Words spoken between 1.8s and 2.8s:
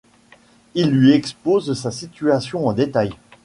situation en